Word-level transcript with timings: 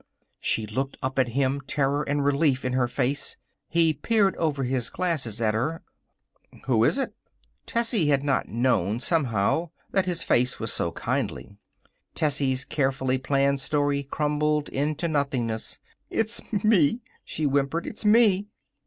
She 0.39 0.65
looked 0.65 0.97
up 1.03 1.19
at 1.19 1.27
him, 1.27 1.61
terror 1.67 2.01
and 2.01 2.25
relief 2.25 2.65
in 2.65 2.73
her 2.73 2.87
face. 2.87 3.37
He 3.69 3.93
peered 3.93 4.35
over 4.37 4.63
his 4.63 4.89
glasses 4.89 5.39
at 5.39 5.53
her. 5.53 5.83
"Who 6.65 6.83
is 6.83 6.97
it?" 6.97 7.13
Tessie 7.67 8.07
had 8.07 8.23
not 8.23 8.47
known, 8.49 8.99
somehow, 8.99 9.69
that 9.91 10.07
his 10.07 10.23
face 10.23 10.59
was 10.59 10.73
so 10.73 10.91
kindly. 10.93 11.55
Tessie's 12.15 12.65
carefully 12.65 13.19
planned 13.19 13.59
story 13.59 14.01
crumbled 14.01 14.69
into 14.69 15.07
nothingness. 15.07 15.77
"It's 16.09 16.41
me!" 16.51 17.01
she 17.23 17.43
whimpered. 17.43 17.85
"It's 17.85 18.03
me!" 18.03 18.47